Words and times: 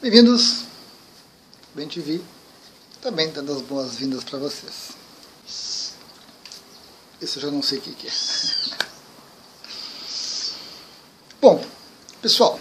Bem-vindos, 0.00 0.62
bem 1.74 1.88
te 1.88 1.98
vi, 1.98 2.24
também 3.02 3.32
dando 3.32 3.52
as 3.52 3.60
boas-vindas 3.60 4.22
para 4.22 4.38
vocês. 4.38 4.94
Isso 7.20 7.38
eu 7.38 7.42
já 7.42 7.50
não 7.50 7.60
sei 7.60 7.78
o 7.78 7.80
que, 7.80 7.92
que 7.96 8.06
é. 8.06 8.10
Bom, 11.42 11.66
pessoal, 12.22 12.60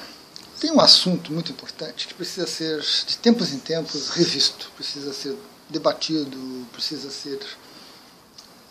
tem 0.60 0.72
um 0.72 0.82
assunto 0.82 1.32
muito 1.32 1.52
importante 1.52 2.08
que 2.08 2.16
precisa 2.16 2.48
ser, 2.48 2.82
de 2.82 3.20
tempos 3.20 3.54
em 3.54 3.60
tempos, 3.60 4.10
revisto, 4.10 4.72
precisa 4.76 5.14
ser 5.14 5.38
debatido, 5.70 6.66
precisa 6.72 7.12
ser 7.12 7.40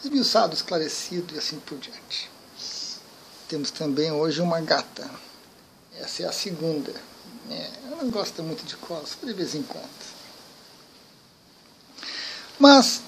esmiuçado, 0.03 0.57
esclarecido 0.57 1.37
e 1.37 1.39
assim 1.39 1.61
por 1.61 1.79
diante. 1.79 2.29
Temos 3.47 3.71
também 3.71 4.11
hoje 4.11 4.41
uma 4.41 4.61
gata. 4.61 5.09
Essa 6.01 6.25
é 6.25 6.27
a 6.27 6.33
segunda. 6.33 6.93
É, 7.51 7.71
ela 7.87 8.03
não 8.03 8.11
gosta 8.11 8.43
muito 8.43 8.65
de 8.65 8.77
cola, 8.77 9.05
só 9.07 9.25
de 9.25 9.33
vez 9.33 9.55
em 9.55 9.63
quando. 9.63 10.17
Mas 12.59 13.03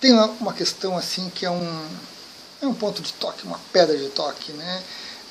tem 0.00 0.12
uma, 0.12 0.26
uma 0.26 0.52
questão 0.52 0.96
assim 0.96 1.30
que 1.30 1.44
é 1.44 1.50
um, 1.50 1.88
é 2.62 2.66
um 2.66 2.74
ponto 2.74 3.02
de 3.02 3.12
toque, 3.14 3.46
uma 3.46 3.60
pedra 3.72 3.96
de 3.96 4.08
toque, 4.10 4.52
né? 4.52 4.82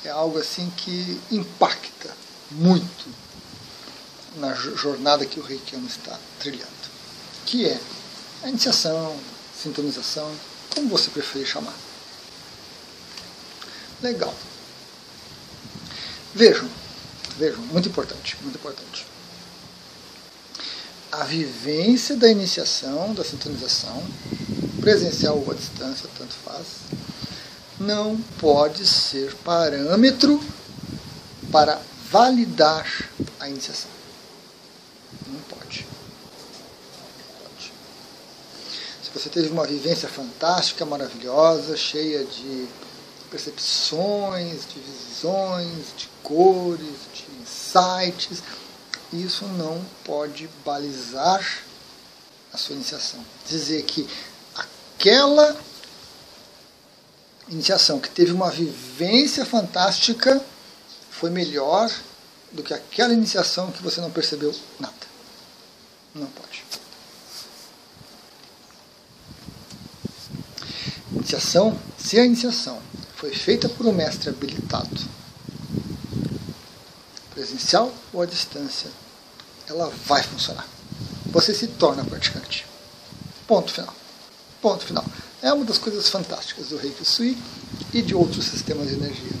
É 0.04 0.10
algo 0.10 0.38
assim 0.38 0.70
que 0.76 1.20
impacta 1.30 2.14
muito 2.50 3.06
na 4.36 4.54
jornada 4.54 5.24
que 5.24 5.40
o 5.40 5.42
Reikiano 5.42 5.86
está 5.86 6.18
trilhando, 6.38 6.66
que 7.46 7.66
é 7.66 7.80
a 8.42 8.48
iniciação, 8.48 9.18
sintonização, 9.60 10.30
como 10.74 10.88
você 10.88 11.10
preferir 11.10 11.46
chamar. 11.46 11.74
Legal. 14.02 14.34
Vejam, 16.34 16.68
vejam, 17.38 17.60
muito 17.66 17.88
importante, 17.88 18.36
muito 18.42 18.56
importante. 18.56 19.06
A 21.12 21.24
vivência 21.24 22.16
da 22.16 22.28
iniciação, 22.28 23.14
da 23.14 23.24
sintonização, 23.24 24.02
presencial 24.80 25.38
ou 25.38 25.50
à 25.50 25.54
distância, 25.54 26.08
tanto 26.18 26.34
faz, 26.44 26.66
não 27.78 28.16
pode 28.38 28.86
ser 28.86 29.34
parâmetro 29.36 30.42
para 31.50 31.80
validar 32.10 33.10
a 33.40 33.48
iniciação. 33.48 33.90
Não 35.26 35.40
pode. 35.40 35.86
pode. 37.42 37.72
Se 39.02 39.10
você 39.12 39.28
teve 39.28 39.48
uma 39.48 39.66
vivência 39.66 40.08
fantástica, 40.08 40.84
maravilhosa, 40.84 41.76
cheia 41.76 42.24
de 42.24 42.68
percepções, 43.30 44.66
de 44.66 44.80
visões, 44.80 45.86
de 45.96 46.08
cores, 46.22 46.96
insights, 47.76 48.42
isso 49.12 49.46
não 49.46 49.84
pode 50.04 50.48
balizar 50.64 51.44
a 52.52 52.56
sua 52.56 52.74
iniciação. 52.74 53.24
Dizer 53.48 53.82
que 53.84 54.08
aquela 54.54 55.56
iniciação 57.48 58.00
que 58.00 58.10
teve 58.10 58.32
uma 58.32 58.50
vivência 58.50 59.44
fantástica 59.44 60.42
foi 61.10 61.30
melhor 61.30 61.90
do 62.52 62.62
que 62.62 62.74
aquela 62.74 63.12
iniciação 63.12 63.70
que 63.70 63.82
você 63.82 64.00
não 64.00 64.10
percebeu 64.10 64.54
nada. 64.80 64.94
Não 66.14 66.26
pode. 66.26 66.64
Iniciação, 71.12 71.78
se 71.98 72.18
a 72.18 72.24
iniciação 72.24 72.80
foi 73.16 73.34
feita 73.34 73.68
por 73.68 73.86
um 73.86 73.92
mestre 73.92 74.28
habilitado, 74.28 75.00
presencial 77.46 77.94
ou 78.12 78.22
à 78.22 78.26
distância, 78.26 78.90
ela 79.68 79.90
vai 80.04 80.22
funcionar. 80.22 80.66
Você 81.26 81.54
se 81.54 81.68
torna 81.68 82.04
praticante. 82.04 82.66
Ponto 83.46 83.72
final. 83.72 83.94
Ponto 84.60 84.84
final. 84.84 85.04
É 85.42 85.52
uma 85.52 85.64
das 85.64 85.78
coisas 85.78 86.08
fantásticas 86.08 86.68
do 86.68 86.76
Reiki 86.76 87.04
Sui 87.04 87.38
e 87.92 88.02
de 88.02 88.14
outros 88.14 88.46
sistemas 88.46 88.88
de 88.88 88.94
energia. 88.94 89.32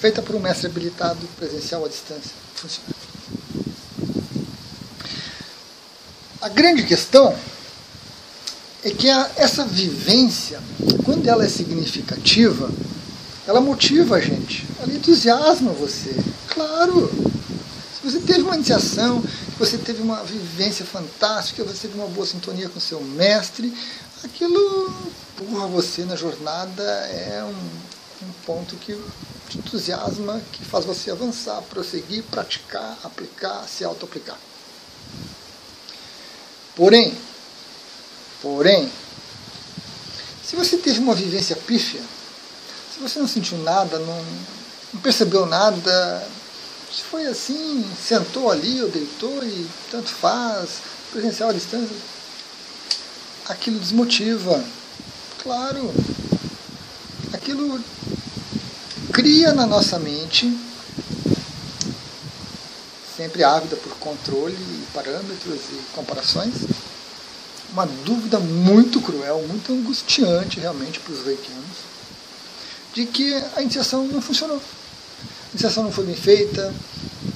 Feita 0.00 0.22
por 0.22 0.34
um 0.34 0.40
mestre 0.40 0.66
habilitado, 0.66 1.26
presencial 1.36 1.84
à 1.84 1.88
distância, 1.88 2.32
funciona. 2.54 2.88
A 6.40 6.48
grande 6.48 6.84
questão 6.84 7.36
é 8.84 8.90
que 8.90 9.10
a, 9.10 9.30
essa 9.36 9.64
vivência, 9.64 10.60
quando 11.04 11.26
ela 11.26 11.44
é 11.44 11.48
significativa, 11.48 12.70
ela 13.46 13.60
motiva 13.60 14.16
a 14.16 14.20
gente, 14.20 14.66
ela 14.80 14.92
entusiasma 14.92 15.72
você. 15.72 16.14
Claro! 16.48 17.08
Se 17.94 18.10
você 18.10 18.20
teve 18.20 18.42
uma 18.42 18.54
iniciação, 18.54 19.22
você 19.58 19.78
teve 19.78 20.02
uma 20.02 20.22
vivência 20.24 20.84
fantástica, 20.84 21.64
você 21.64 21.86
teve 21.86 21.98
uma 21.98 22.08
boa 22.08 22.26
sintonia 22.26 22.68
com 22.68 22.80
seu 22.80 23.00
mestre, 23.00 23.72
aquilo 24.24 24.92
empurra 25.40 25.66
você 25.66 26.04
na 26.04 26.16
jornada, 26.16 26.82
é 26.82 27.42
um, 27.44 28.26
um 28.26 28.32
ponto 28.44 28.76
que 28.76 28.98
te 29.48 29.58
entusiasma, 29.58 30.40
que 30.52 30.64
faz 30.64 30.84
você 30.84 31.10
avançar, 31.10 31.62
prosseguir, 31.62 32.24
praticar, 32.24 32.98
aplicar, 33.04 33.66
se 33.68 33.84
auto-aplicar. 33.84 34.38
Porém, 36.74 37.16
porém, 38.42 38.90
se 40.44 40.56
você 40.56 40.76
teve 40.76 40.98
uma 40.98 41.14
vivência 41.14 41.56
pífia, 41.56 42.02
se 42.96 43.02
você 43.02 43.18
não 43.18 43.28
sentiu 43.28 43.58
nada, 43.58 43.98
não, 43.98 44.24
não 44.94 45.00
percebeu 45.02 45.44
nada, 45.44 46.26
se 46.90 47.02
foi 47.02 47.26
assim, 47.26 47.84
sentou 48.02 48.50
ali 48.50 48.80
ou 48.80 48.88
deitou 48.88 49.44
e 49.44 49.68
tanto 49.90 50.08
faz, 50.08 50.78
presencial 51.12 51.50
à 51.50 51.52
distância, 51.52 51.94
aquilo 53.48 53.78
desmotiva. 53.78 54.64
Claro, 55.42 55.92
aquilo 57.34 57.78
cria 59.12 59.52
na 59.52 59.66
nossa 59.66 59.98
mente, 59.98 60.58
sempre 63.14 63.44
ávida 63.44 63.76
por 63.76 63.92
controle, 63.98 64.56
parâmetros 64.94 65.60
e 65.70 65.94
comparações, 65.94 66.54
uma 67.72 67.86
dúvida 68.06 68.40
muito 68.40 69.02
cruel, 69.02 69.44
muito 69.46 69.70
angustiante 69.70 70.60
realmente 70.60 70.98
para 70.98 71.12
os 71.12 71.26
reikianos, 71.26 71.95
de 72.96 73.04
que 73.04 73.34
a 73.54 73.60
iniciação 73.60 74.06
não 74.06 74.22
funcionou 74.22 74.56
a 74.56 75.50
iniciação 75.52 75.84
não 75.84 75.92
foi 75.92 76.04
bem 76.04 76.16
feita, 76.16 76.74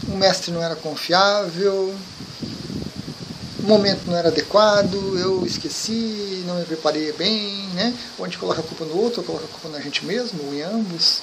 o 0.09 0.16
mestre 0.16 0.50
não 0.50 0.62
era 0.62 0.75
confiável, 0.75 1.94
o 3.59 3.62
momento 3.62 4.06
não 4.06 4.16
era 4.16 4.28
adequado, 4.28 5.19
eu 5.19 5.47
esqueci, 5.47 6.43
não 6.47 6.59
me 6.59 6.65
preparei 6.65 7.12
bem, 7.12 7.69
né? 7.75 7.94
Ou 8.19 8.25
a 8.25 8.28
gente 8.28 8.38
coloca 8.38 8.60
a 8.60 8.65
culpa 8.65 8.84
no 8.84 8.97
outro, 8.97 9.20
ou 9.20 9.26
coloca 9.26 9.44
a 9.44 9.49
culpa 9.49 9.69
na 9.69 9.81
gente 9.82 10.04
mesmo, 10.04 10.43
ou 10.44 10.54
em 10.54 10.62
ambos. 10.62 11.22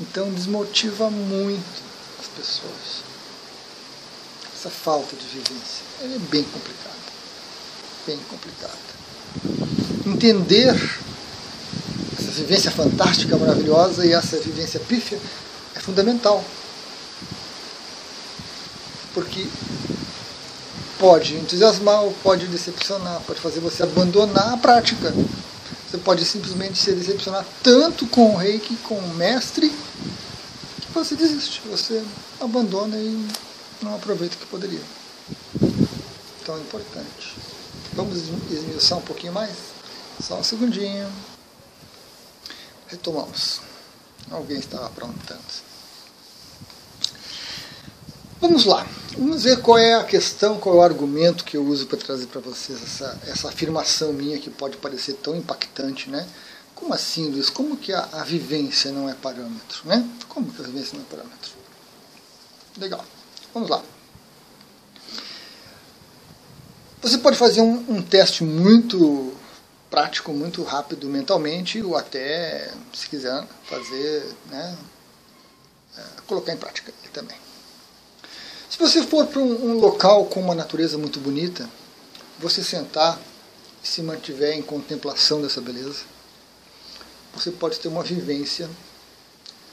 Então 0.00 0.30
desmotiva 0.32 1.10
muito 1.10 1.82
as 2.20 2.26
pessoas. 2.28 3.02
Essa 4.54 4.70
falta 4.70 5.16
de 5.16 5.26
vivência 5.26 5.84
é 6.02 6.18
bem 6.30 6.44
complicada. 6.44 6.96
Bem 8.06 8.18
complicada. 8.28 8.78
Entender 10.06 10.97
vivência 12.38 12.70
fantástica, 12.70 13.36
maravilhosa 13.36 14.06
e 14.06 14.12
essa 14.12 14.38
vivência 14.38 14.80
pífia 14.80 15.18
é 15.74 15.80
fundamental. 15.80 16.42
Porque 19.14 19.46
pode 20.98 21.34
entusiasmar 21.36 22.02
pode 22.22 22.46
decepcionar, 22.46 23.20
pode 23.26 23.40
fazer 23.40 23.60
você 23.60 23.82
abandonar 23.82 24.54
a 24.54 24.56
prática. 24.56 25.14
Você 25.88 25.96
pode 25.98 26.24
simplesmente 26.24 26.78
se 26.78 26.92
decepcionar 26.92 27.46
tanto 27.62 28.06
com 28.06 28.34
o 28.34 28.36
reiki, 28.36 28.76
com 28.76 28.96
o 28.96 29.14
mestre, 29.14 29.70
que 30.80 30.92
você 30.92 31.14
desiste, 31.14 31.62
você 31.70 32.04
abandona 32.40 32.96
e 32.96 33.26
não 33.80 33.94
aproveita 33.94 34.36
o 34.36 34.38
que 34.38 34.46
poderia. 34.46 34.82
Então 36.42 36.56
é 36.56 36.60
importante. 36.60 37.36
Vamos 37.94 38.18
esmiuçar 38.50 38.98
um 38.98 39.02
pouquinho 39.02 39.32
mais? 39.32 39.54
Só 40.20 40.38
um 40.38 40.44
segundinho. 40.44 41.08
Retomamos. 42.88 43.60
Alguém 44.30 44.58
estava 44.58 44.86
aprontando. 44.86 45.68
Vamos 48.40 48.64
lá, 48.64 48.86
vamos 49.16 49.42
ver 49.42 49.60
qual 49.60 49.78
é 49.78 49.94
a 49.94 50.04
questão, 50.04 50.58
qual 50.58 50.76
é 50.76 50.78
o 50.78 50.82
argumento 50.82 51.44
que 51.44 51.56
eu 51.56 51.64
uso 51.64 51.86
para 51.88 51.98
trazer 51.98 52.28
para 52.28 52.40
vocês 52.40 52.80
essa, 52.80 53.20
essa 53.26 53.48
afirmação 53.48 54.12
minha 54.12 54.38
que 54.38 54.48
pode 54.48 54.76
parecer 54.76 55.14
tão 55.14 55.34
impactante, 55.34 56.08
né? 56.08 56.24
Como 56.72 56.94
assim, 56.94 57.28
Luiz? 57.28 57.50
Como 57.50 57.76
que 57.76 57.92
a, 57.92 58.08
a 58.12 58.22
vivência 58.22 58.92
não 58.92 59.08
é 59.08 59.14
parâmetro, 59.14 59.80
né? 59.84 60.08
Como 60.28 60.52
que 60.52 60.62
a 60.62 60.64
vivência 60.64 60.96
não 60.96 61.04
é 61.04 61.06
parâmetro? 61.10 61.50
Legal, 62.76 63.04
vamos 63.52 63.68
lá. 63.68 63.82
Você 67.02 67.18
pode 67.18 67.36
fazer 67.36 67.60
um, 67.60 67.84
um 67.88 68.00
teste 68.00 68.44
muito 68.44 69.34
prático, 69.90 70.32
muito 70.32 70.62
rápido 70.62 71.06
mentalmente, 71.08 71.82
ou 71.82 71.96
até, 71.96 72.72
se 72.92 73.08
quiser, 73.08 73.46
fazer, 73.64 74.34
né, 74.46 74.78
é, 75.96 76.02
colocar 76.26 76.52
em 76.52 76.56
prática 76.56 76.92
também. 77.12 77.36
Se 78.68 78.78
você 78.78 79.02
for 79.02 79.26
para 79.26 79.40
um, 79.40 79.70
um 79.70 79.78
local 79.78 80.26
com 80.26 80.40
uma 80.40 80.54
natureza 80.54 80.98
muito 80.98 81.18
bonita, 81.18 81.68
você 82.38 82.62
sentar 82.62 83.18
e 83.82 83.88
se 83.88 84.02
mantiver 84.02 84.54
em 84.54 84.62
contemplação 84.62 85.40
dessa 85.40 85.60
beleza, 85.60 86.04
você 87.34 87.50
pode 87.50 87.78
ter 87.80 87.88
uma 87.88 88.02
vivência 88.02 88.68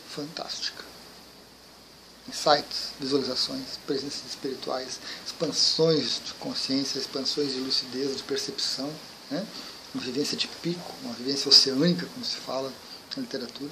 fantástica. 0.09 0.83
Insights, 2.27 2.93
visualizações, 2.99 3.77
presenças 3.85 4.23
espirituais, 4.27 4.99
expansões 5.25 6.21
de 6.25 6.33
consciência, 6.35 6.97
expansões 6.97 7.53
de 7.53 7.59
lucidez, 7.59 8.17
de 8.17 8.23
percepção, 8.23 8.91
né? 9.29 9.45
Uma 9.95 10.03
vivência 10.03 10.35
de 10.35 10.45
pico, 10.61 10.93
uma 11.03 11.13
vivência 11.13 11.47
oceânica, 11.47 12.05
como 12.13 12.25
se 12.25 12.35
fala 12.35 12.71
na 13.15 13.21
literatura. 13.21 13.71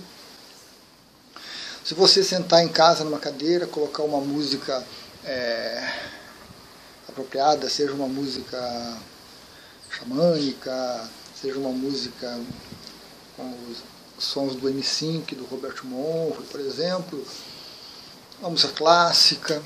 Se 1.84 1.94
você 1.94 2.24
sentar 2.24 2.64
em 2.64 2.70
casa 2.70 3.04
numa 3.04 3.20
cadeira, 3.20 3.68
colocar 3.68 4.04
uma 4.04 4.22
música 4.22 4.82
é, 5.26 5.86
apropriada, 7.10 7.70
seja 7.70 7.92
uma 7.92 8.08
música 8.08 8.98
xamânica, 9.90 11.10
seja 11.36 11.60
uma 11.60 11.72
música 11.72 12.40
como 13.36 13.54
os 13.70 13.84
sons 14.18 14.56
do 14.56 14.70
M5, 14.70 15.36
do 15.36 15.44
Robert 15.44 15.84
Monroe, 15.84 16.42
por 16.50 16.62
exemplo, 16.62 17.22
uma 18.40 18.52
música 18.52 18.72
clássica, 18.72 19.62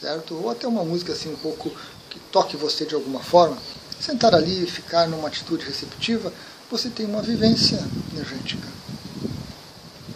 certo? 0.00 0.34
Ou 0.36 0.48
até 0.48 0.66
uma 0.66 0.84
música 0.84 1.12
assim 1.12 1.30
um 1.30 1.36
pouco 1.36 1.70
que 2.08 2.18
toque 2.32 2.56
você 2.56 2.86
de 2.86 2.94
alguma 2.94 3.20
forma. 3.20 3.58
Sentar 4.00 4.34
ali 4.34 4.64
e 4.64 4.66
ficar 4.66 5.06
numa 5.06 5.28
atitude 5.28 5.66
receptiva, 5.66 6.32
você 6.70 6.88
tem 6.88 7.04
uma 7.04 7.20
vivência 7.20 7.78
energética. 8.12 8.66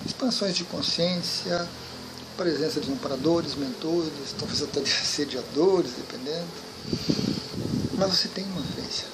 Expansões 0.07 0.57
de 0.57 0.65
consciência, 0.65 1.69
presença 2.37 2.81
de 2.81 2.91
amparadores, 2.91 3.55
mentores, 3.55 4.11
talvez 4.39 4.63
até 4.63 4.81
de 4.81 4.91
assediadores, 4.91 5.93
dependendo. 5.99 6.49
Mas 7.99 8.11
você 8.11 8.29
tem 8.29 8.45
uma 8.45 8.63
vivência. 8.63 9.07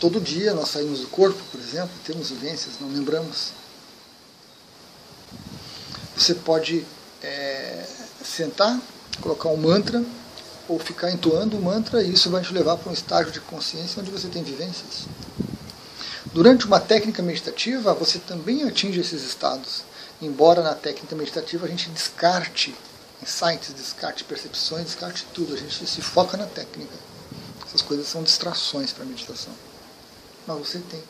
Todo 0.00 0.20
dia 0.20 0.54
nós 0.54 0.70
saímos 0.70 1.00
do 1.00 1.06
corpo, 1.08 1.38
por 1.52 1.60
exemplo, 1.60 1.90
temos 2.04 2.30
vivências, 2.30 2.74
não 2.80 2.88
lembramos. 2.88 3.52
Você 6.16 6.34
pode 6.34 6.84
é, 7.22 7.86
sentar, 8.24 8.80
colocar 9.20 9.48
um 9.48 9.56
mantra, 9.56 10.04
ou 10.68 10.78
ficar 10.78 11.10
entoando 11.10 11.56
o 11.56 11.62
mantra, 11.62 12.02
e 12.02 12.12
isso 12.12 12.30
vai 12.30 12.42
te 12.42 12.52
levar 12.52 12.76
para 12.76 12.90
um 12.90 12.94
estágio 12.94 13.32
de 13.32 13.40
consciência 13.40 14.00
onde 14.00 14.10
você 14.10 14.28
tem 14.28 14.42
vivências. 14.42 15.06
Durante 16.32 16.66
uma 16.66 16.80
técnica 16.80 17.22
meditativa, 17.22 17.92
você 17.94 18.18
também 18.18 18.62
atinge 18.62 19.00
esses 19.00 19.22
estados, 19.22 19.82
embora 20.20 20.62
na 20.62 20.74
técnica 20.74 21.14
meditativa 21.14 21.66
a 21.66 21.68
gente 21.68 21.90
descarte 21.90 22.74
insights, 23.22 23.74
descarte 23.74 24.24
percepções, 24.24 24.86
descarte 24.86 25.26
tudo, 25.34 25.54
a 25.54 25.56
gente 25.56 25.86
se 25.86 26.00
foca 26.00 26.36
na 26.36 26.46
técnica. 26.46 26.94
Essas 27.66 27.82
coisas 27.82 28.06
são 28.06 28.22
distrações 28.22 28.92
para 28.92 29.04
a 29.04 29.06
meditação 29.06 29.52
mas 30.46 30.58
você 30.58 30.78
tem. 30.78 31.02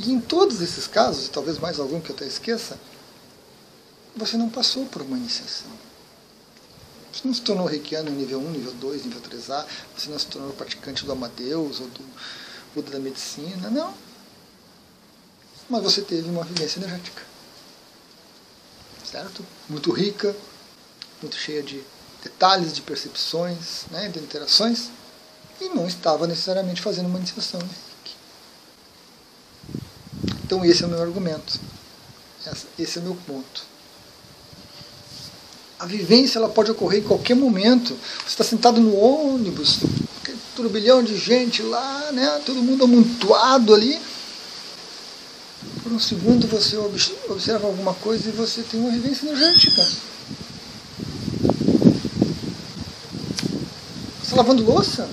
E 0.00 0.12
em 0.12 0.20
todos 0.20 0.60
esses 0.60 0.86
casos, 0.86 1.26
e 1.26 1.30
talvez 1.30 1.58
mais 1.58 1.78
algum 1.78 2.00
que 2.00 2.10
eu 2.10 2.16
até 2.16 2.26
esqueça, 2.26 2.78
você 4.16 4.36
não 4.36 4.48
passou 4.48 4.86
por 4.86 5.02
uma 5.02 5.16
iniciação. 5.16 5.70
Você 7.12 7.26
não 7.26 7.34
se 7.34 7.42
tornou 7.42 7.66
reikiano 7.66 8.10
nível 8.10 8.40
1, 8.40 8.50
nível 8.50 8.72
2, 8.72 9.04
nível 9.04 9.20
3A, 9.20 9.66
você 9.96 10.08
não 10.08 10.18
se 10.18 10.26
tornou 10.26 10.52
praticante 10.54 11.04
do 11.04 11.12
Amadeus 11.12 11.80
ou 11.80 11.86
do 11.88 12.04
Buda 12.74 12.90
da 12.90 12.98
Medicina, 12.98 13.68
não. 13.68 13.94
Mas 15.68 15.82
você 15.82 16.00
teve 16.00 16.28
uma 16.28 16.44
vivência 16.44 16.78
energética. 16.78 17.22
Certo? 19.04 19.44
Muito 19.68 19.92
rica, 19.92 20.34
muito 21.20 21.36
cheia 21.36 21.62
de 21.62 21.82
detalhes, 22.22 22.72
de 22.72 22.80
percepções, 22.80 23.84
né, 23.90 24.08
de 24.08 24.18
interações 24.18 24.88
e 25.60 25.68
não 25.68 25.86
estava 25.86 26.26
necessariamente 26.26 26.80
fazendo 26.80 27.06
uma 27.06 27.18
iniciação. 27.18 27.60
Então 30.44 30.64
esse 30.64 30.82
é 30.82 30.86
o 30.86 30.88
meu 30.88 31.00
argumento. 31.00 31.60
Esse 32.78 32.98
é 32.98 33.00
o 33.00 33.04
meu 33.04 33.14
ponto. 33.26 33.71
A 35.82 35.86
vivência 35.86 36.38
ela 36.38 36.48
pode 36.48 36.70
ocorrer 36.70 37.00
em 37.00 37.02
qualquer 37.02 37.34
momento. 37.34 37.98
Você 38.20 38.28
está 38.28 38.44
sentado 38.44 38.80
no 38.80 38.94
ônibus, 38.94 39.80
turbilhão 40.54 41.02
de 41.02 41.18
gente 41.18 41.60
lá, 41.60 42.12
né? 42.12 42.40
todo 42.46 42.62
mundo 42.62 42.84
amontoado 42.84 43.74
ali. 43.74 44.00
Por 45.82 45.90
um 45.90 45.98
segundo 45.98 46.46
você 46.46 46.76
observa 46.76 47.66
alguma 47.66 47.94
coisa 47.94 48.28
e 48.28 48.32
você 48.32 48.62
tem 48.62 48.78
uma 48.78 48.92
vivência 48.92 49.26
energética. 49.26 49.82
Você 54.20 54.22
está 54.22 54.36
lavando 54.36 54.62
louça? 54.62 55.08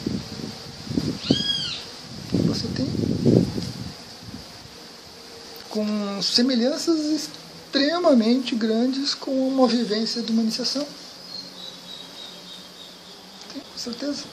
com 5.70 6.22
semelhanças 6.22 7.00
extremamente 7.70 8.56
grandes 8.56 9.14
com 9.14 9.48
uma 9.48 9.68
vivência 9.68 10.24
de 10.24 10.32
uma 10.32 10.42
iniciação. 10.42 10.86
Tenho 13.54 13.66
certeza. 13.78 14.24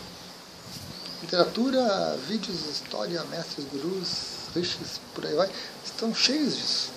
Literatura, 1.20 2.18
vídeos, 2.26 2.64
história, 2.66 3.22
mestres, 3.24 3.66
gurus, 3.66 4.08
rishis, 4.54 5.00
por 5.14 5.26
aí 5.26 5.34
vai, 5.34 5.50
estão 5.84 6.14
cheios 6.14 6.56
disso. 6.56 6.90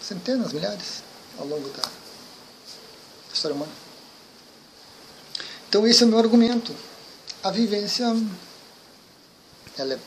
Centenas, 0.00 0.52
milhares 0.52 1.02
ao 1.38 1.46
longo 1.46 1.68
da 1.70 1.90
história 3.32 3.56
humana. 3.56 3.72
Então 5.68 5.84
esse 5.84 6.04
é 6.04 6.06
o 6.06 6.08
meu 6.08 6.18
argumento. 6.18 6.74
A 7.42 7.50
vivência 7.50 8.04
ela 9.76 9.94
é 9.94 9.98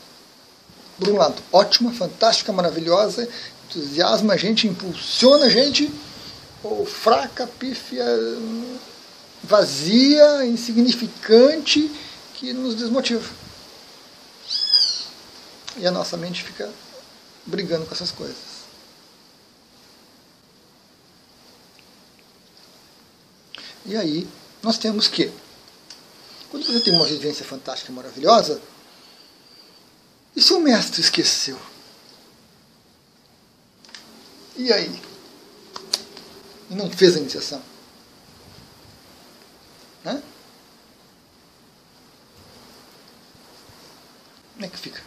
por 0.98 1.10
um 1.10 1.16
lado, 1.16 1.40
ótima, 1.52 1.92
fantástica, 1.92 2.52
maravilhosa, 2.52 3.28
entusiasma 3.68 4.32
a 4.32 4.36
gente, 4.36 4.66
impulsiona 4.66 5.46
a 5.46 5.50
gente, 5.50 5.92
ou 6.62 6.86
fraca, 6.86 7.46
pífia, 7.46 8.04
vazia, 9.42 10.46
insignificante, 10.46 11.90
que 12.34 12.52
nos 12.52 12.74
desmotiva. 12.74 13.28
E 15.76 15.86
a 15.86 15.90
nossa 15.90 16.16
mente 16.16 16.42
fica 16.42 16.72
brigando 17.46 17.86
com 17.86 17.94
essas 17.94 18.10
coisas. 18.10 18.58
E 23.86 23.96
aí, 23.96 24.28
nós 24.62 24.76
temos 24.76 25.08
que, 25.08 25.32
quando 26.50 26.66
você 26.66 26.80
tem 26.80 26.92
uma 26.92 27.06
vivência 27.06 27.44
fantástica 27.44 27.92
e 27.92 27.94
maravilhosa, 27.94 28.60
e 30.34 30.42
se 30.42 30.52
o 30.52 30.60
mestre 30.60 31.00
esqueceu? 31.00 31.58
E 34.58 34.72
aí? 34.72 35.00
E 36.68 36.74
não 36.74 36.90
fez 36.90 37.16
a 37.16 37.20
iniciação? 37.20 37.62
Né? 40.04 40.22
Como 44.54 44.66
é 44.66 44.68
que 44.68 44.76
fica? 44.76 45.00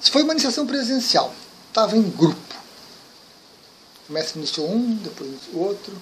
Se 0.00 0.10
foi 0.10 0.22
uma 0.22 0.34
iniciação 0.34 0.66
presencial, 0.66 1.34
estava 1.68 1.96
em 1.96 2.08
grupo. 2.10 2.54
O 4.08 4.12
mestre 4.12 4.38
iniciou 4.38 4.70
um, 4.70 4.94
depois 4.96 5.30
o 5.52 5.58
outro, 5.58 6.00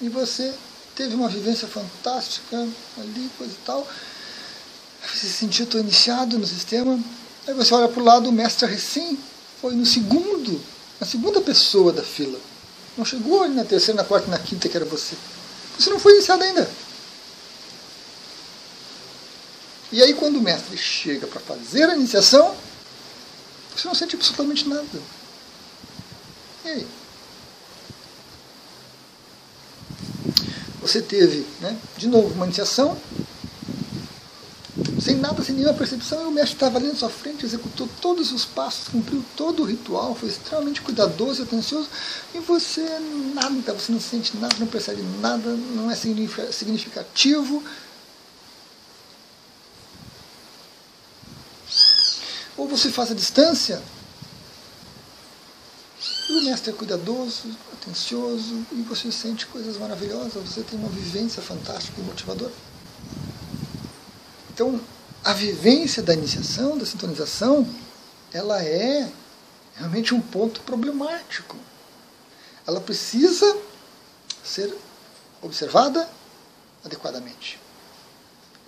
e 0.00 0.08
você 0.08 0.54
teve 0.94 1.16
uma 1.16 1.28
vivência 1.28 1.66
fantástica 1.66 2.56
ali, 2.98 3.28
coisa 3.36 3.52
e 3.52 3.64
tal 3.66 3.84
você 5.02 5.26
se 5.26 5.32
sentiu 5.32 5.66
tão 5.66 5.80
iniciado 5.80 6.38
no 6.38 6.46
sistema, 6.46 6.98
aí 7.46 7.54
você 7.54 7.72
olha 7.74 7.88
para 7.88 8.00
o 8.00 8.04
lado, 8.04 8.28
o 8.28 8.32
mestre 8.32 8.68
recém 8.68 9.18
foi 9.60 9.74
no 9.74 9.86
segundo, 9.86 10.60
na 11.00 11.06
segunda 11.06 11.40
pessoa 11.40 11.92
da 11.92 12.02
fila. 12.02 12.38
Não 12.96 13.04
chegou 13.04 13.48
na 13.48 13.64
terceira, 13.64 14.02
na 14.02 14.06
quarta, 14.06 14.30
na 14.30 14.38
quinta 14.38 14.68
que 14.68 14.76
era 14.76 14.84
você. 14.84 15.16
Você 15.78 15.88
não 15.88 15.98
foi 15.98 16.12
iniciado 16.12 16.42
ainda. 16.42 16.70
E 19.90 20.02
aí 20.02 20.14
quando 20.14 20.36
o 20.36 20.42
mestre 20.42 20.76
chega 20.76 21.26
para 21.26 21.40
fazer 21.40 21.88
a 21.88 21.96
iniciação, 21.96 22.54
você 23.74 23.88
não 23.88 23.94
sente 23.94 24.14
absolutamente 24.14 24.68
nada. 24.68 24.86
E 26.64 26.68
aí? 26.68 26.86
Você 30.82 31.02
teve, 31.02 31.46
né, 31.60 31.76
de 31.96 32.08
novo, 32.08 32.34
uma 32.34 32.46
iniciação, 32.46 32.96
sem 35.10 35.18
nada, 35.18 35.42
sem 35.42 35.56
nenhuma 35.56 35.74
percepção, 35.74 36.28
o 36.28 36.30
mestre 36.30 36.54
estava 36.54 36.78
ali 36.78 36.86
na 36.86 36.94
sua 36.94 37.10
frente, 37.10 37.44
executou 37.44 37.88
todos 38.00 38.30
os 38.30 38.44
passos, 38.44 38.86
cumpriu 38.86 39.24
todo 39.36 39.62
o 39.62 39.66
ritual, 39.66 40.14
foi 40.14 40.28
extremamente 40.28 40.80
cuidadoso 40.80 41.42
e 41.42 41.44
atencioso, 41.44 41.88
e 42.32 42.38
você 42.38 42.86
nada, 43.34 43.74
você 43.74 43.90
não 43.90 44.00
sente 44.00 44.36
nada, 44.36 44.54
não 44.60 44.68
percebe 44.68 45.02
nada, 45.20 45.50
não 45.50 45.90
é 45.90 45.96
significativo. 45.96 47.62
Ou 52.56 52.68
você 52.68 52.90
faz 52.90 53.10
a 53.10 53.14
distância 53.14 53.82
E 56.28 56.32
o 56.32 56.44
mestre 56.44 56.70
é 56.70 56.72
cuidadoso, 56.72 57.48
atencioso, 57.72 58.64
e 58.70 58.82
você 58.82 59.10
sente 59.10 59.46
coisas 59.46 59.76
maravilhosas, 59.76 60.34
você 60.34 60.62
tem 60.62 60.78
uma 60.78 60.88
vivência 60.88 61.42
fantástica 61.42 62.00
e 62.00 62.04
motivadora. 62.04 62.52
Então, 64.54 64.80
a 65.24 65.32
vivência 65.32 66.02
da 66.02 66.14
iniciação, 66.14 66.78
da 66.78 66.86
sintonização, 66.86 67.68
ela 68.32 68.62
é 68.62 69.10
realmente 69.76 70.14
um 70.14 70.20
ponto 70.20 70.60
problemático. 70.62 71.56
Ela 72.66 72.80
precisa 72.80 73.56
ser 74.44 74.74
observada 75.42 76.08
adequadamente. 76.84 77.58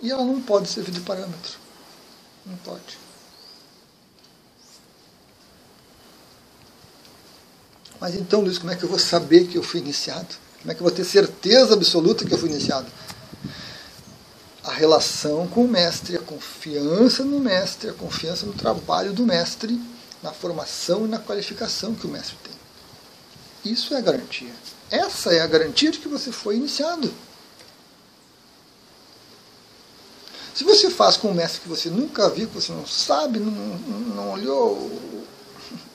E 0.01 0.11
ela 0.11 0.23
não 0.23 0.41
pode 0.41 0.69
servir 0.69 0.91
de 0.91 0.99
parâmetro. 0.99 1.57
Não 2.45 2.57
pode. 2.57 2.97
Mas 7.99 8.15
então, 8.15 8.41
Luiz, 8.41 8.57
como 8.57 8.71
é 8.71 8.75
que 8.75 8.83
eu 8.83 8.89
vou 8.89 8.99
saber 8.99 9.47
que 9.47 9.57
eu 9.57 9.63
fui 9.63 9.79
iniciado? 9.79 10.35
Como 10.59 10.71
é 10.71 10.75
que 10.75 10.81
eu 10.81 10.85
vou 10.85 10.91
ter 10.91 11.05
certeza 11.05 11.73
absoluta 11.73 12.25
que 12.25 12.33
eu 12.33 12.37
fui 12.37 12.49
iniciado? 12.49 12.87
A 14.63 14.71
relação 14.71 15.47
com 15.47 15.65
o 15.65 15.67
mestre, 15.67 16.15
a 16.15 16.21
confiança 16.21 17.23
no 17.23 17.39
mestre, 17.39 17.89
a 17.89 17.93
confiança 17.93 18.45
no 18.45 18.53
trabalho 18.53 19.11
do 19.11 19.25
mestre, 19.25 19.79
na 20.21 20.31
formação 20.31 21.05
e 21.05 21.09
na 21.09 21.19
qualificação 21.19 21.93
que 21.93 22.07
o 22.07 22.09
mestre 22.09 22.37
tem. 22.43 23.71
Isso 23.71 23.93
é 23.93 23.97
a 23.97 24.01
garantia. 24.01 24.53
Essa 24.89 25.33
é 25.33 25.41
a 25.41 25.47
garantia 25.47 25.91
de 25.91 25.99
que 25.99 26.07
você 26.07 26.31
foi 26.31 26.55
iniciado. 26.55 27.13
Se 30.53 30.63
você 30.63 30.89
faz 30.89 31.17
com 31.17 31.29
um 31.29 31.33
mestre 31.33 31.61
que 31.61 31.67
você 31.67 31.89
nunca 31.89 32.29
viu, 32.29 32.47
que 32.47 32.53
você 32.53 32.71
não 32.71 32.85
sabe, 32.85 33.39
não, 33.39 33.51
não 33.51 34.31
olhou 34.31 34.73
o, 34.73 35.27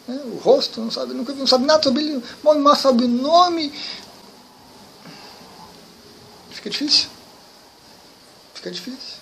né, 0.08 0.20
o 0.25 0.37
rosto, 0.38 0.80
não 0.80 0.90
sabe, 0.90 1.14
nunca 1.14 1.32
viu, 1.32 1.40
não 1.40 1.46
sabe 1.46 1.64
nada 1.64 1.82
sobre 1.82 2.02
ele, 2.02 2.22
mal 2.42 2.76
sabe 2.76 3.04
o 3.04 3.08
nome, 3.08 3.72
fica 6.50 6.68
difícil. 6.68 7.08
Fica 8.58 8.72
difícil. 8.72 9.18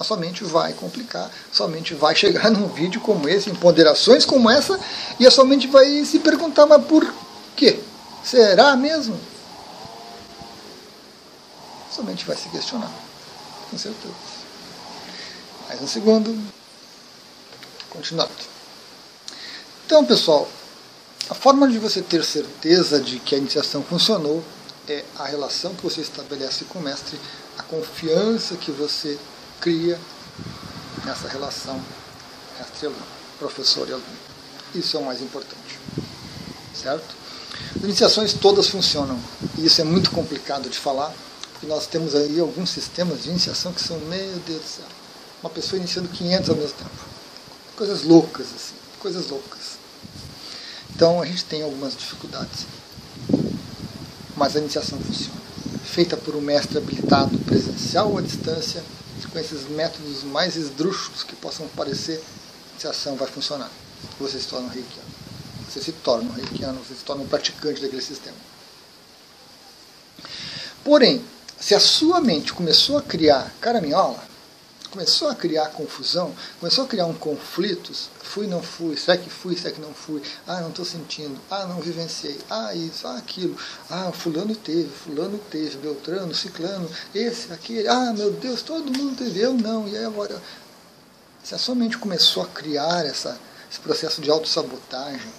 A 0.00 0.04
sua 0.04 0.16
mente 0.16 0.42
vai 0.42 0.72
complicar, 0.72 1.30
sua 1.52 1.68
mente 1.68 1.92
vai 1.92 2.16
chegar 2.16 2.50
num 2.50 2.66
vídeo 2.66 2.98
como 2.98 3.28
esse, 3.28 3.50
em 3.50 3.54
ponderações 3.54 4.24
como 4.24 4.48
essa, 4.48 4.80
e 5.20 5.26
a 5.26 5.30
sua 5.30 5.44
mente 5.44 5.66
vai 5.66 6.02
se 6.04 6.18
perguntar, 6.18 6.64
mas 6.64 6.82
por 6.86 7.14
quê? 7.54 7.78
Será 8.24 8.74
mesmo? 8.74 9.20
Sua 11.90 12.04
mente 12.04 12.24
vai 12.24 12.36
se 12.36 12.48
questionar, 12.48 12.90
com 13.70 13.76
certeza. 13.76 14.14
Mais 15.68 15.82
um 15.82 15.86
segundo. 15.86 16.42
Continuando. 17.90 18.32
Então, 19.84 20.04
pessoal, 20.06 20.48
a 21.28 21.34
forma 21.34 21.68
de 21.68 21.78
você 21.78 22.00
ter 22.00 22.24
certeza 22.24 22.98
de 22.98 23.18
que 23.18 23.34
a 23.34 23.38
iniciação 23.38 23.82
funcionou 23.82 24.42
é 24.88 25.04
a 25.18 25.24
relação 25.24 25.74
que 25.74 25.82
você 25.82 26.00
estabelece 26.00 26.64
com 26.66 26.78
o 26.78 26.82
mestre, 26.82 27.18
a 27.58 27.62
confiança 27.62 28.56
que 28.56 28.70
você 28.70 29.18
cria 29.60 29.98
nessa 31.04 31.28
relação 31.28 31.80
mestre-aluno, 32.58 33.02
professor 33.38 33.88
e 33.88 33.92
aluno. 33.92 34.06
Isso 34.74 34.96
é 34.96 35.00
o 35.00 35.04
mais 35.04 35.22
importante. 35.22 35.78
Certo? 36.74 37.14
As 37.76 37.82
iniciações 37.82 38.32
todas 38.34 38.68
funcionam, 38.68 39.18
e 39.56 39.66
isso 39.66 39.80
é 39.80 39.84
muito 39.84 40.10
complicado 40.10 40.68
de 40.68 40.78
falar, 40.78 41.14
porque 41.52 41.66
nós 41.66 41.86
temos 41.86 42.14
aí 42.14 42.38
alguns 42.40 42.70
sistemas 42.70 43.22
de 43.22 43.30
iniciação 43.30 43.72
que 43.72 43.82
são, 43.82 43.98
meu 44.00 44.36
Deus 44.46 44.60
do 44.60 44.68
céu, 44.68 44.86
uma 45.42 45.50
pessoa 45.50 45.78
iniciando 45.78 46.08
500 46.08 46.50
ao 46.50 46.56
mesmo 46.56 46.76
tempo. 46.76 46.90
Coisas 47.76 48.02
loucas, 48.02 48.46
assim, 48.54 48.74
coisas 48.98 49.28
loucas. 49.28 49.78
Então 50.94 51.20
a 51.20 51.26
gente 51.26 51.44
tem 51.44 51.62
algumas 51.62 51.96
dificuldades. 51.96 52.66
Mas 54.36 54.56
a 54.56 54.60
iniciação 54.60 54.98
funciona. 54.98 55.40
Feita 55.84 56.16
por 56.16 56.34
um 56.34 56.40
mestre 56.40 56.78
habilitado, 56.78 57.38
presencial 57.38 58.10
ou 58.10 58.18
à 58.18 58.22
distância, 58.22 58.82
com 59.34 59.38
esses 59.38 59.68
métodos 59.68 60.22
mais 60.22 60.54
esdrúxulos 60.54 61.24
que 61.24 61.34
possam 61.34 61.66
parecer, 61.68 62.22
a 62.22 62.70
iniciação 62.72 63.16
vai 63.16 63.26
funcionar. 63.26 63.70
Você 64.20 64.38
se 64.38 64.46
torna 64.46 64.66
um 64.66 64.70
reikiano. 64.70 65.08
Você 65.68 65.80
se 65.80 65.92
torna 65.92 66.30
um 66.30 66.32
reikiano, 66.32 66.78
você 66.78 66.94
se 66.94 67.04
torna 67.04 67.24
um 67.24 67.26
praticante 67.26 67.82
daquele 67.82 68.00
sistema. 68.00 68.36
Porém, 70.84 71.24
se 71.58 71.74
a 71.74 71.80
sua 71.80 72.20
mente 72.20 72.52
começou 72.52 72.96
a 72.96 73.02
criar 73.02 73.52
caraminhola, 73.60 74.22
começou 74.94 75.28
a 75.28 75.34
criar 75.34 75.70
confusão, 75.70 76.32
começou 76.60 76.84
a 76.84 76.86
criar 76.86 77.06
um 77.06 77.14
conflitos, 77.14 78.08
fui, 78.22 78.46
não 78.46 78.62
fui, 78.62 78.96
será 78.96 79.16
que 79.18 79.28
fui, 79.28 79.56
será 79.56 79.74
que 79.74 79.80
não 79.80 79.92
fui, 79.92 80.22
ah, 80.46 80.60
não 80.60 80.68
estou 80.68 80.84
sentindo, 80.84 81.36
ah, 81.50 81.66
não 81.66 81.80
vivenciei, 81.80 82.40
ah, 82.48 82.72
isso, 82.72 83.04
ah, 83.08 83.16
aquilo, 83.16 83.56
ah, 83.90 84.12
fulano 84.12 84.54
teve, 84.54 84.88
fulano 84.88 85.36
teve, 85.50 85.78
Beltrano, 85.78 86.32
Ciclano, 86.32 86.88
esse, 87.12 87.52
aquele, 87.52 87.88
ah, 87.88 88.12
meu 88.12 88.30
Deus, 88.30 88.62
todo 88.62 88.96
mundo 88.96 89.16
teve, 89.16 89.40
eu 89.40 89.52
não, 89.52 89.88
e 89.88 89.98
aí 89.98 90.04
agora, 90.04 90.40
se 91.42 91.56
a 91.56 91.58
sua 91.58 91.74
mente 91.74 91.98
começou 91.98 92.44
a 92.44 92.46
criar 92.46 93.04
essa, 93.04 93.36
esse 93.68 93.80
processo 93.80 94.20
de 94.20 94.30
autossabotagem, 94.30 95.32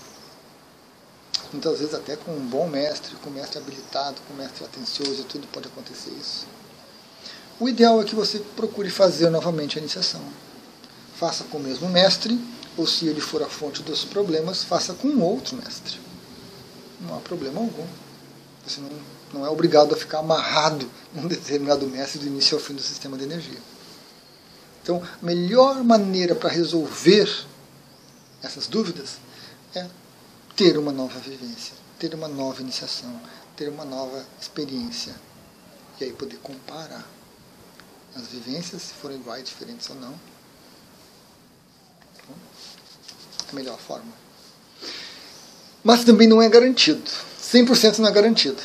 muitas 1.54 1.80
vezes 1.80 1.94
até 1.94 2.18
com 2.18 2.36
um 2.36 2.46
bom 2.46 2.68
mestre, 2.68 3.16
com 3.24 3.30
um 3.30 3.34
mestre 3.34 3.58
habilitado, 3.58 4.18
com 4.28 4.34
um 4.34 4.38
mestre 4.38 4.66
atencioso, 4.66 5.24
tudo 5.24 5.48
pode 5.48 5.68
acontecer 5.68 6.12
isso 6.12 6.55
o 7.60 7.70
ideal 7.70 8.02
é 8.02 8.04
que 8.04 8.16
você 8.16 8.40
procure 8.56 8.90
fazer 8.90 9.30
novamente 9.30 9.78
a 9.78 9.82
iniciação. 9.82 10.22
Faça 11.16 11.46
com 11.46 11.58
o 11.58 11.64
mesmo 11.64 11.88
mestre, 11.90 12.38
ou 12.76 12.86
se 12.86 13.08
ele 13.08 13.22
for 13.22 13.42
a 13.42 13.48
fonte 13.48 13.82
dos 13.82 14.04
problemas, 14.04 14.64
faça 14.64 14.94
com 14.94 15.08
outro 15.22 15.56
mestre. 15.56 15.98
Não 17.00 17.16
há 17.16 17.20
problema 17.22 17.62
algum. 17.62 17.88
Você 18.68 18.82
não, 18.82 18.90
não 19.34 19.46
é 19.46 19.50
obrigado 19.50 19.94
a 19.94 19.98
ficar 19.98 20.20
amarrado 20.20 20.90
num 21.16 21.28
determinado 21.28 21.88
mestre 21.88 22.20
do 22.20 22.28
início 22.28 22.58
ao 22.58 22.64
fim 22.64 22.74
do 22.74 22.82
sistema 22.82 23.18
de 23.18 23.24
energia. 23.24 23.60
Então, 24.84 25.02
a 25.02 25.26
melhor 25.26 25.82
maneira 25.84 26.36
para 26.36 26.50
resolver 26.50 27.46
essas 28.44 28.68
dúvidas 28.68 29.18
é 29.74 29.88
ter 30.56 30.78
uma 30.78 30.92
nova 30.92 31.20
vivência, 31.20 31.74
ter 31.98 32.14
uma 32.14 32.28
nova 32.28 32.62
iniciação, 32.62 33.20
ter 33.56 33.70
uma 33.70 33.86
nova 33.86 34.26
experiência. 34.40 35.16
E 36.00 36.04
aí 36.04 36.14
poder 36.14 36.38
comparar 36.38 37.14
as 38.15 38.27
vivências, 38.27 38.81
se 38.81 38.93
forem 38.93 39.17
iguais, 39.17 39.43
diferentes 39.43 39.89
ou 39.89 39.95
não. 39.98 40.13
É 42.27 43.51
a 43.51 43.53
melhor 43.53 43.77
forma. 43.77 44.12
Mas 45.84 46.03
também 46.03 46.27
não 46.27 46.41
é 46.41 46.50
garantido. 46.50 47.03
100% 47.41 48.00
não 48.00 48.10
é 48.10 48.12
garantido. 48.12 48.62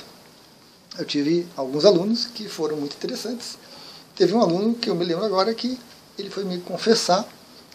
Eu 0.99 1.05
tive 1.05 1.47
alguns 1.57 1.85
alunos 1.85 2.27
que 2.27 2.49
foram 2.49 2.77
muito 2.77 2.97
interessantes. 2.97 3.59
Teve 4.15 4.35
um 4.35 4.41
aluno 4.41 4.75
que 4.75 4.89
eu 4.89 4.95
me 4.95 5.05
lembro 5.05 5.25
agora 5.25 5.55
que 5.55 5.79
ele 6.19 6.31
foi 6.31 6.45
me 6.45 6.59
confessar 6.61 7.27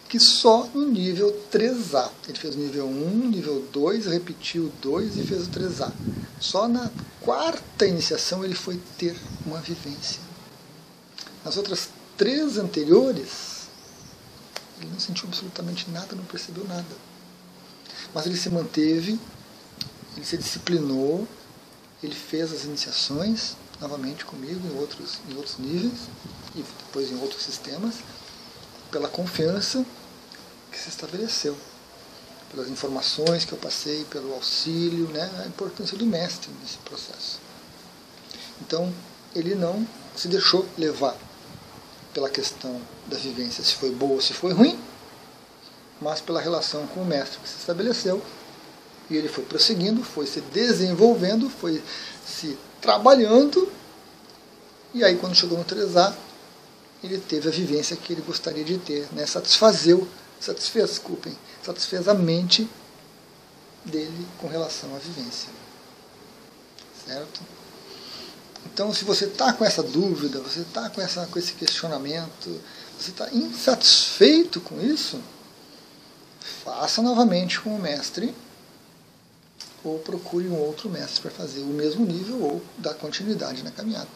que 0.08 0.20
só 0.20 0.68
no 0.72 0.86
nível 0.86 1.34
3A. 1.50 2.10
Ele 2.28 2.38
fez 2.38 2.54
o 2.54 2.58
nível 2.58 2.86
1, 2.86 3.28
nível 3.28 3.64
2, 3.72 4.06
repetiu 4.06 4.64
o 4.64 4.72
2 4.80 5.16
e 5.16 5.22
fez 5.24 5.46
o 5.46 5.50
3A. 5.50 5.92
Só 6.38 6.68
na 6.68 6.90
quarta 7.20 7.86
iniciação 7.86 8.44
ele 8.44 8.54
foi 8.54 8.80
ter 8.96 9.16
uma 9.44 9.60
vivência. 9.60 10.25
Nas 11.46 11.56
outras 11.56 11.90
três 12.16 12.58
anteriores, 12.58 13.68
ele 14.80 14.90
não 14.90 14.98
sentiu 14.98 15.28
absolutamente 15.28 15.88
nada, 15.92 16.16
não 16.16 16.24
percebeu 16.24 16.64
nada. 16.64 16.84
Mas 18.12 18.26
ele 18.26 18.36
se 18.36 18.50
manteve, 18.50 19.16
ele 20.16 20.26
se 20.26 20.36
disciplinou, 20.36 21.24
ele 22.02 22.16
fez 22.16 22.52
as 22.52 22.64
iniciações 22.64 23.54
novamente 23.80 24.24
comigo 24.24 24.60
em 24.66 24.76
outros, 24.76 25.20
em 25.30 25.36
outros 25.36 25.56
níveis 25.58 26.08
e 26.56 26.62
depois 26.62 27.12
em 27.12 27.20
outros 27.20 27.44
sistemas, 27.44 27.94
pela 28.90 29.06
confiança 29.06 29.86
que 30.72 30.78
se 30.80 30.88
estabeleceu, 30.88 31.56
pelas 32.50 32.68
informações 32.68 33.44
que 33.44 33.52
eu 33.52 33.58
passei, 33.58 34.04
pelo 34.06 34.34
auxílio, 34.34 35.06
né, 35.10 35.30
a 35.44 35.46
importância 35.46 35.96
do 35.96 36.06
mestre 36.06 36.50
nesse 36.60 36.78
processo. 36.78 37.38
Então, 38.60 38.92
ele 39.32 39.54
não 39.54 39.86
se 40.16 40.26
deixou 40.26 40.68
levar 40.76 41.16
pela 42.16 42.30
questão 42.30 42.80
da 43.06 43.18
vivência, 43.18 43.62
se 43.62 43.74
foi 43.74 43.90
boa 43.90 44.14
ou 44.14 44.22
se 44.22 44.32
foi 44.32 44.50
ruim, 44.50 44.80
mas 46.00 46.18
pela 46.18 46.40
relação 46.40 46.86
com 46.86 47.02
o 47.02 47.04
mestre 47.04 47.38
que 47.40 47.46
se 47.46 47.58
estabeleceu. 47.58 48.22
E 49.10 49.16
ele 49.16 49.28
foi 49.28 49.44
prosseguindo, 49.44 50.02
foi 50.02 50.26
se 50.26 50.40
desenvolvendo, 50.40 51.50
foi 51.50 51.82
se 52.26 52.56
trabalhando, 52.80 53.70
e 54.94 55.04
aí 55.04 55.16
quando 55.16 55.34
chegou 55.34 55.58
no 55.58 55.64
3A, 55.66 56.14
ele 57.04 57.18
teve 57.18 57.48
a 57.48 57.52
vivência 57.52 57.94
que 57.94 58.14
ele 58.14 58.22
gostaria 58.22 58.64
de 58.64 58.78
ter, 58.78 59.06
né? 59.12 59.26
satisfazeu, 59.26 60.08
satisfez, 60.40 60.88
desculpem, 60.88 61.36
satisfez 61.62 62.08
a 62.08 62.14
mente 62.14 62.66
dele 63.84 64.26
com 64.38 64.48
relação 64.48 64.96
à 64.96 64.98
vivência. 64.98 65.50
Certo? 67.06 67.42
Então, 68.72 68.92
se 68.92 69.04
você 69.04 69.26
está 69.26 69.52
com 69.52 69.64
essa 69.64 69.82
dúvida, 69.82 70.40
você 70.40 70.60
está 70.60 70.90
com, 70.90 71.00
essa, 71.00 71.26
com 71.26 71.38
esse 71.38 71.52
questionamento, 71.52 72.60
você 72.98 73.10
está 73.10 73.32
insatisfeito 73.32 74.60
com 74.60 74.80
isso, 74.80 75.20
faça 76.64 77.00
novamente 77.00 77.60
com 77.60 77.74
o 77.76 77.80
mestre 77.80 78.34
ou 79.84 80.00
procure 80.00 80.48
um 80.48 80.58
outro 80.58 80.90
mestre 80.90 81.22
para 81.22 81.30
fazer 81.30 81.60
o 81.60 81.66
mesmo 81.66 82.04
nível 82.04 82.42
ou 82.42 82.62
dar 82.76 82.94
continuidade 82.94 83.62
na 83.62 83.70
caminhada. 83.70 84.08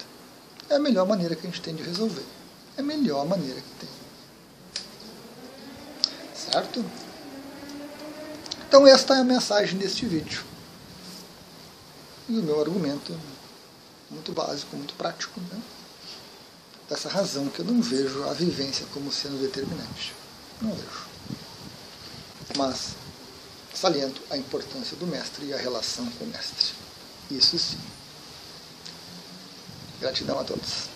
É 0.68 0.74
a 0.74 0.80
melhor 0.80 1.06
maneira 1.06 1.36
que 1.36 1.46
a 1.46 1.50
gente 1.50 1.62
tem 1.62 1.74
de 1.74 1.82
resolver. 1.82 2.24
É 2.76 2.80
a 2.80 2.84
melhor 2.84 3.24
maneira 3.26 3.60
que 3.60 3.86
tem. 3.86 3.88
Certo? 6.34 6.84
Então 8.66 8.86
esta 8.86 9.14
é 9.14 9.20
a 9.20 9.24
mensagem 9.24 9.78
deste 9.78 10.06
vídeo. 10.06 10.42
E 12.28 12.38
o 12.38 12.42
meu 12.42 12.60
argumento 12.60 13.16
muito 14.10 14.32
básico, 14.32 14.76
muito 14.76 14.94
prático, 14.94 15.40
né? 15.40 15.60
dessa 16.90 17.08
razão 17.08 17.48
que 17.48 17.60
eu 17.60 17.64
não 17.64 17.80
vejo 17.80 18.24
a 18.24 18.32
vivência 18.32 18.84
como 18.92 19.12
sendo 19.12 19.40
determinante. 19.40 20.12
Não 20.60 20.74
vejo. 20.74 21.06
Mas 22.56 22.96
saliento 23.72 24.20
a 24.28 24.36
importância 24.36 24.96
do 24.96 25.06
mestre 25.06 25.46
e 25.46 25.54
a 25.54 25.56
relação 25.56 26.04
com 26.18 26.24
o 26.24 26.26
mestre. 26.26 26.74
Isso 27.30 27.56
sim. 27.56 27.78
Gratidão 30.00 30.40
a 30.40 30.44
todos. 30.44 30.88